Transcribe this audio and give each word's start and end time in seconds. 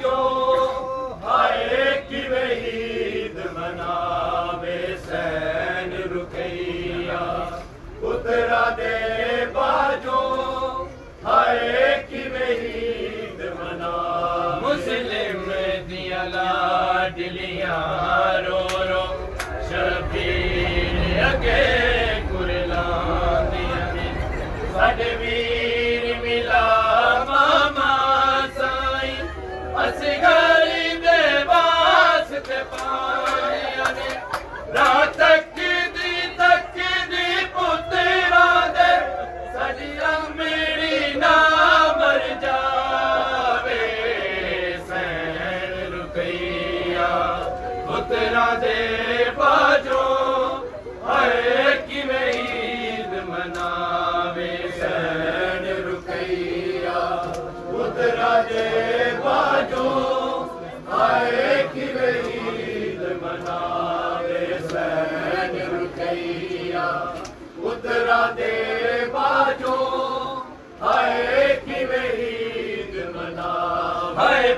جو 0.00 0.18
آئے 1.32 1.84
کی 2.08 2.20
وحید 2.30 3.36
مناوے 3.52 4.78
سین 5.04 5.92
رکیا 6.12 7.22
اترا 8.08 8.64
دے 8.78 9.44
باجو 9.54 10.22
آئے 11.36 12.04
کی 12.08 12.22
وحید 12.34 13.40
منا 13.60 13.96
مسلم 14.62 15.50
دیا 15.90 16.22
لاڈلیاں 16.34 17.82
رو 18.48 18.66
رو، 18.88 19.06
شبیر 19.68 21.22
اگے۔ 21.24 21.93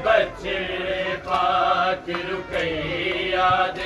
بچے 0.04 0.58
پاک 1.24 2.08
رکیا 2.28 3.50
دے۔ 3.76 3.85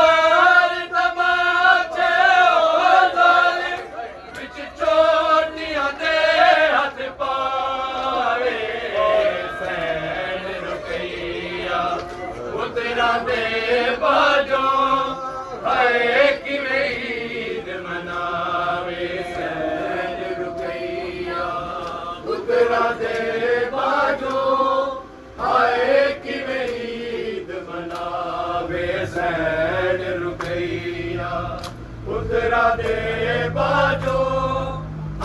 دے 32.77 33.49
باجو، 33.53 34.19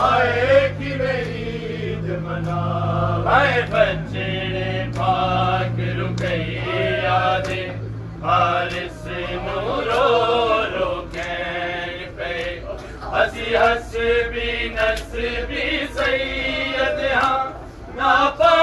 آئے 0.02 0.69
کی 0.78 0.93
عید 0.93 2.08
منا 2.22 2.62
آئے 3.37 3.60
بچے 3.70 4.28
نے 4.52 4.70
پاک 4.96 5.81
رکے 5.98 6.37
یادے 7.02 7.64
فارس 8.20 9.06
نورو 9.44 10.06
رو 10.75 10.93
پہ۔ 12.16 12.34
ہسی 13.12 13.54
ہس 13.56 13.94
بھی، 14.32 14.50
نس 14.75 15.14
بھی 15.49 15.66
سید 15.94 16.99
ہاں 17.14 17.44
ناپا 17.96 18.55